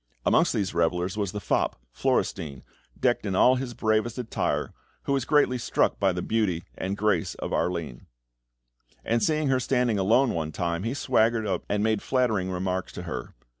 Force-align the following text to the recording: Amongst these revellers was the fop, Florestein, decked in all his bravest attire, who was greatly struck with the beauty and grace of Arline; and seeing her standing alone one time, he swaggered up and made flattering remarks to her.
Amongst 0.25 0.53
these 0.53 0.73
revellers 0.73 1.15
was 1.15 1.31
the 1.31 1.39
fop, 1.39 1.75
Florestein, 1.93 2.63
decked 2.99 3.23
in 3.23 3.35
all 3.35 3.57
his 3.57 3.75
bravest 3.75 4.17
attire, 4.17 4.73
who 5.03 5.13
was 5.13 5.25
greatly 5.25 5.59
struck 5.59 6.01
with 6.01 6.15
the 6.15 6.23
beauty 6.23 6.63
and 6.75 6.97
grace 6.97 7.35
of 7.35 7.53
Arline; 7.53 8.07
and 9.05 9.21
seeing 9.21 9.49
her 9.49 9.59
standing 9.59 9.99
alone 9.99 10.31
one 10.31 10.51
time, 10.51 10.81
he 10.81 10.95
swaggered 10.95 11.45
up 11.45 11.63
and 11.69 11.83
made 11.83 12.01
flattering 12.01 12.49
remarks 12.49 12.91
to 12.93 13.03
her. 13.03 13.35